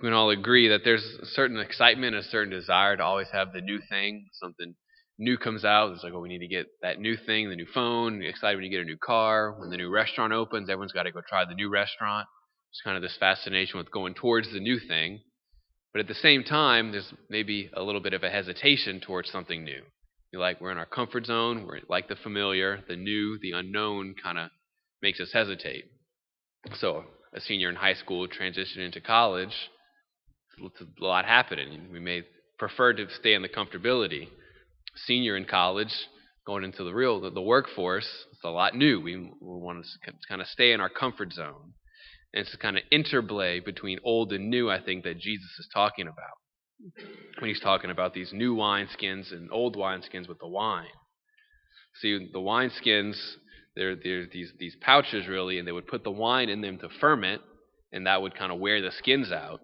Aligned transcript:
we 0.00 0.06
can 0.08 0.12
all 0.12 0.30
agree 0.30 0.68
that 0.68 0.82
there's 0.84 1.04
a 1.20 1.26
certain 1.26 1.58
excitement, 1.58 2.14
a 2.14 2.22
certain 2.22 2.52
desire 2.52 2.96
to 2.96 3.02
always 3.02 3.28
have 3.32 3.52
the 3.52 3.60
new 3.60 3.80
thing, 3.88 4.28
something 4.32 4.74
new 5.18 5.36
comes 5.36 5.64
out. 5.64 5.92
It's 5.92 6.04
like, 6.04 6.12
oh, 6.12 6.20
we 6.20 6.28
need 6.28 6.38
to 6.38 6.46
get 6.46 6.66
that 6.82 7.00
new 7.00 7.16
thing, 7.16 7.48
the 7.48 7.56
new 7.56 7.66
phone. 7.74 8.20
You're 8.20 8.30
excited 8.30 8.56
when 8.56 8.64
you 8.64 8.70
get 8.70 8.80
a 8.80 8.84
new 8.84 8.96
car. 8.96 9.58
When 9.58 9.70
the 9.70 9.76
new 9.76 9.90
restaurant 9.90 10.32
opens, 10.32 10.70
everyone's 10.70 10.92
got 10.92 11.04
to 11.04 11.12
go 11.12 11.20
try 11.28 11.44
the 11.44 11.54
new 11.54 11.68
restaurant. 11.68 12.28
It's 12.70 12.80
kind 12.82 12.96
of 12.96 13.02
this 13.02 13.16
fascination 13.18 13.78
with 13.78 13.90
going 13.90 14.14
towards 14.14 14.52
the 14.52 14.60
new 14.60 14.78
thing. 14.78 15.20
But 15.92 16.00
at 16.00 16.08
the 16.08 16.14
same 16.14 16.44
time, 16.44 16.92
there's 16.92 17.12
maybe 17.28 17.70
a 17.74 17.82
little 17.82 18.00
bit 18.00 18.12
of 18.12 18.22
a 18.22 18.30
hesitation 18.30 19.00
towards 19.00 19.30
something 19.30 19.64
new. 19.64 19.82
You 20.32 20.38
like 20.38 20.60
we're 20.60 20.70
in 20.70 20.78
our 20.78 20.86
comfort 20.86 21.26
zone, 21.26 21.66
we're 21.66 21.80
like 21.88 22.08
the 22.08 22.16
familiar, 22.16 22.80
the 22.86 22.96
new, 22.96 23.38
the 23.40 23.52
unknown 23.52 24.14
kind 24.22 24.38
of 24.38 24.50
makes 25.02 25.18
us 25.20 25.32
hesitate. 25.32 25.84
So, 26.76 27.04
a 27.32 27.40
senior 27.40 27.70
in 27.70 27.76
high 27.76 27.94
school 27.94 28.28
transitioned 28.28 28.84
into 28.84 29.00
college, 29.00 29.54
a 30.62 31.04
lot 31.04 31.24
happening. 31.24 31.88
We 31.92 32.00
may 32.00 32.22
prefer 32.58 32.92
to 32.94 33.06
stay 33.10 33.34
in 33.34 33.42
the 33.42 33.48
comfortability. 33.48 34.28
Senior 35.06 35.36
in 35.36 35.44
college, 35.44 35.94
going 36.46 36.64
into 36.64 36.84
the 36.84 36.92
real 36.92 37.20
the, 37.20 37.30
the 37.30 37.42
workforce, 37.42 38.08
it's 38.32 38.44
a 38.44 38.48
lot 38.48 38.74
new. 38.74 39.00
We, 39.00 39.16
we 39.16 39.30
want 39.40 39.84
to 39.84 40.12
kind 40.28 40.40
of 40.40 40.48
stay 40.48 40.72
in 40.72 40.80
our 40.80 40.88
comfort 40.88 41.32
zone. 41.32 41.74
And 42.32 42.44
it's 42.44 42.54
a 42.54 42.58
kind 42.58 42.76
of 42.76 42.82
interplay 42.90 43.60
between 43.60 43.98
old 44.04 44.32
and 44.32 44.50
new, 44.50 44.70
I 44.70 44.82
think, 44.82 45.04
that 45.04 45.18
Jesus 45.18 45.58
is 45.58 45.68
talking 45.72 46.06
about 46.06 46.38
when 47.38 47.48
he's 47.48 47.60
talking 47.60 47.90
about 47.90 48.14
these 48.14 48.32
new 48.32 48.54
wineskins 48.54 49.32
and 49.32 49.50
old 49.50 49.76
wineskins 49.76 50.28
with 50.28 50.38
the 50.38 50.48
wine. 50.48 50.86
See, 52.00 52.28
the 52.32 52.38
wineskins, 52.38 53.16
they're, 53.74 53.96
they're 53.96 54.26
these, 54.32 54.52
these 54.58 54.76
pouches 54.80 55.26
really, 55.26 55.58
and 55.58 55.66
they 55.66 55.72
would 55.72 55.88
put 55.88 56.04
the 56.04 56.10
wine 56.10 56.48
in 56.48 56.60
them 56.60 56.78
to 56.78 56.88
ferment, 57.00 57.42
and 57.92 58.06
that 58.06 58.22
would 58.22 58.36
kind 58.36 58.52
of 58.52 58.60
wear 58.60 58.80
the 58.82 58.92
skins 58.92 59.32
out 59.32 59.60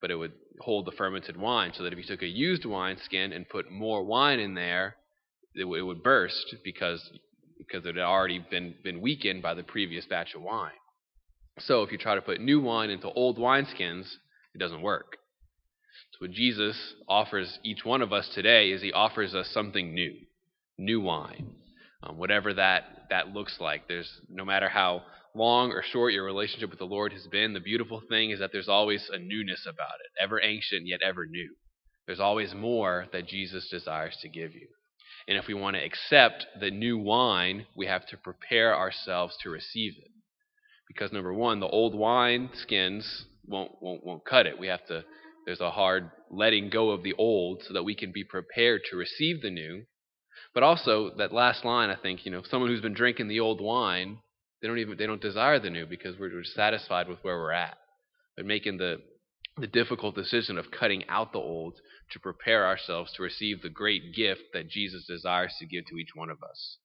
but 0.00 0.10
it 0.10 0.16
would 0.16 0.32
hold 0.60 0.86
the 0.86 0.92
fermented 0.92 1.36
wine. 1.36 1.72
So 1.74 1.82
that 1.82 1.92
if 1.92 1.98
you 1.98 2.04
took 2.04 2.22
a 2.22 2.26
used 2.26 2.64
wine 2.64 2.96
skin 3.04 3.32
and 3.32 3.48
put 3.48 3.70
more 3.70 4.04
wine 4.04 4.38
in 4.38 4.54
there, 4.54 4.96
it, 5.54 5.64
it 5.64 5.82
would 5.82 6.02
burst 6.02 6.56
because 6.64 7.10
because 7.58 7.86
it 7.86 7.96
had 7.96 8.04
already 8.04 8.44
been 8.50 8.74
been 8.84 9.00
weakened 9.00 9.42
by 9.42 9.54
the 9.54 9.62
previous 9.62 10.04
batch 10.06 10.34
of 10.34 10.42
wine. 10.42 10.72
So 11.58 11.82
if 11.82 11.90
you 11.90 11.98
try 11.98 12.14
to 12.14 12.22
put 12.22 12.40
new 12.40 12.60
wine 12.60 12.90
into 12.90 13.10
old 13.10 13.38
wineskins, 13.38 14.06
it 14.54 14.58
doesn't 14.58 14.82
work. 14.82 15.16
So 16.12 16.18
what 16.26 16.30
Jesus 16.30 16.76
offers 17.08 17.58
each 17.62 17.84
one 17.84 18.02
of 18.02 18.12
us 18.12 18.28
today 18.28 18.70
is 18.70 18.82
he 18.82 18.92
offers 18.92 19.34
us 19.34 19.48
something 19.48 19.94
new, 19.94 20.14
new 20.78 21.00
wine, 21.00 21.50
um, 22.02 22.18
whatever 22.18 22.52
that 22.54 23.06
that 23.10 23.28
looks 23.28 23.58
like. 23.60 23.88
There's 23.88 24.10
no 24.28 24.44
matter 24.44 24.68
how 24.68 25.02
long 25.36 25.72
or 25.72 25.82
short 25.82 26.12
your 26.12 26.24
relationship 26.24 26.70
with 26.70 26.78
the 26.78 26.84
Lord 26.84 27.12
has 27.12 27.26
been, 27.26 27.52
the 27.52 27.60
beautiful 27.60 28.02
thing 28.08 28.30
is 28.30 28.38
that 28.40 28.50
there's 28.52 28.68
always 28.68 29.08
a 29.12 29.18
newness 29.18 29.66
about 29.66 30.00
it, 30.04 30.22
ever 30.22 30.42
ancient 30.42 30.86
yet 30.86 31.00
ever 31.02 31.26
new. 31.26 31.54
There's 32.06 32.20
always 32.20 32.54
more 32.54 33.06
that 33.12 33.26
Jesus 33.26 33.68
desires 33.68 34.16
to 34.22 34.28
give 34.28 34.54
you. 34.54 34.68
And 35.28 35.36
if 35.36 35.48
we 35.48 35.54
want 35.54 35.76
to 35.76 35.84
accept 35.84 36.46
the 36.60 36.70
new 36.70 36.98
wine, 36.98 37.66
we 37.76 37.86
have 37.86 38.06
to 38.08 38.16
prepare 38.16 38.76
ourselves 38.76 39.36
to 39.42 39.50
receive 39.50 39.94
it. 39.98 40.10
Because 40.86 41.12
number 41.12 41.34
one, 41.34 41.58
the 41.58 41.66
old 41.66 41.94
wine 41.94 42.50
skins 42.54 43.26
won't, 43.44 43.72
won't, 43.80 44.04
won't 44.04 44.24
cut 44.24 44.46
it. 44.46 44.58
We 44.58 44.68
have 44.68 44.86
to, 44.86 45.04
there's 45.44 45.60
a 45.60 45.72
hard 45.72 46.10
letting 46.30 46.70
go 46.70 46.90
of 46.90 47.02
the 47.02 47.14
old 47.18 47.62
so 47.66 47.74
that 47.74 47.82
we 47.82 47.96
can 47.96 48.12
be 48.12 48.22
prepared 48.22 48.82
to 48.90 48.96
receive 48.96 49.42
the 49.42 49.50
new. 49.50 49.82
But 50.54 50.62
also, 50.62 51.10
that 51.18 51.32
last 51.32 51.64
line, 51.64 51.90
I 51.90 51.96
think, 51.96 52.24
you 52.24 52.30
know, 52.30 52.42
someone 52.48 52.70
who's 52.70 52.80
been 52.80 52.94
drinking 52.94 53.28
the 53.28 53.40
old 53.40 53.60
wine 53.60 54.18
they 54.60 54.68
don't 54.68 54.78
even 54.78 54.96
they 54.96 55.06
don't 55.06 55.20
desire 55.20 55.58
the 55.58 55.70
new 55.70 55.86
because 55.86 56.18
we're, 56.18 56.32
we're 56.32 56.44
satisfied 56.44 57.08
with 57.08 57.18
where 57.22 57.36
we're 57.36 57.52
at. 57.52 57.76
But 58.36 58.46
making 58.46 58.78
the 58.78 58.98
the 59.58 59.66
difficult 59.66 60.14
decision 60.14 60.58
of 60.58 60.70
cutting 60.70 61.04
out 61.08 61.32
the 61.32 61.38
old 61.38 61.80
to 62.10 62.20
prepare 62.20 62.66
ourselves 62.66 63.12
to 63.12 63.22
receive 63.22 63.62
the 63.62 63.70
great 63.70 64.14
gift 64.14 64.42
that 64.52 64.68
Jesus 64.68 65.06
desires 65.06 65.54
to 65.58 65.66
give 65.66 65.86
to 65.86 65.96
each 65.96 66.10
one 66.14 66.28
of 66.28 66.42
us. 66.42 66.76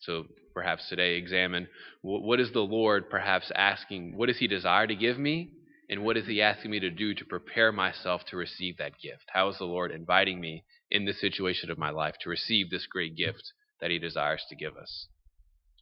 So 0.00 0.24
perhaps 0.54 0.88
today 0.88 1.16
examine 1.16 1.68
what 2.00 2.40
is 2.40 2.52
the 2.52 2.60
Lord 2.60 3.10
perhaps 3.10 3.52
asking, 3.54 4.16
what 4.16 4.26
does 4.26 4.38
He 4.38 4.46
desire 4.46 4.86
to 4.86 4.96
give 4.96 5.18
me? 5.18 5.50
And 5.90 6.02
what 6.02 6.16
is 6.16 6.26
He 6.26 6.40
asking 6.40 6.70
me 6.70 6.80
to 6.80 6.90
do 6.90 7.14
to 7.14 7.24
prepare 7.26 7.72
myself 7.72 8.22
to 8.30 8.36
receive 8.38 8.78
that 8.78 8.98
gift? 9.02 9.24
How 9.28 9.50
is 9.50 9.58
the 9.58 9.64
Lord 9.64 9.90
inviting 9.90 10.40
me 10.40 10.64
in 10.90 11.04
this 11.04 11.20
situation 11.20 11.70
of 11.70 11.76
my 11.76 11.90
life 11.90 12.14
to 12.22 12.30
receive 12.30 12.70
this 12.70 12.86
great 12.86 13.16
gift 13.16 13.52
that 13.80 13.90
He 13.90 13.98
desires 13.98 14.42
to 14.48 14.56
give 14.56 14.76
us? 14.76 15.08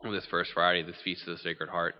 On 0.05 0.13
this 0.13 0.27
first 0.31 0.53
Friday, 0.53 0.83
this 0.83 1.01
Feast 1.05 1.23
of 1.27 1.37
the 1.37 1.43
Sacred 1.43 1.71
Heart, 1.71 1.95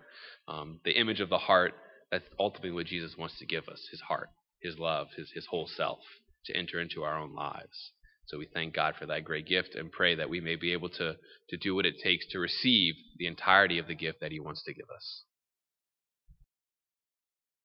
um, 0.47 0.79
the 0.83 0.99
image 0.99 1.19
of 1.19 1.29
the 1.29 1.37
heart, 1.37 1.73
that's 2.11 2.25
ultimately 2.39 2.71
what 2.71 2.85
Jesus 2.85 3.15
wants 3.17 3.37
to 3.39 3.45
give 3.45 3.67
us 3.67 3.87
his 3.91 4.01
heart, 4.01 4.29
his 4.61 4.77
love, 4.77 5.07
his, 5.15 5.31
his 5.33 5.47
whole 5.49 5.67
self 5.67 5.99
to 6.45 6.55
enter 6.55 6.79
into 6.79 7.03
our 7.03 7.17
own 7.17 7.33
lives. 7.33 7.91
So 8.27 8.37
we 8.37 8.47
thank 8.53 8.73
God 8.73 8.95
for 8.97 9.05
that 9.07 9.25
great 9.25 9.47
gift 9.47 9.75
and 9.75 9.91
pray 9.91 10.15
that 10.15 10.29
we 10.29 10.39
may 10.39 10.55
be 10.55 10.73
able 10.73 10.89
to, 10.89 11.15
to 11.49 11.57
do 11.57 11.75
what 11.75 11.85
it 11.85 11.95
takes 12.03 12.25
to 12.31 12.39
receive 12.39 12.95
the 13.17 13.27
entirety 13.27 13.79
of 13.79 13.87
the 13.87 13.95
gift 13.95 14.19
that 14.21 14.31
he 14.31 14.39
wants 14.39 14.63
to 14.63 14.73
give 14.73 14.89
us. 14.95 15.23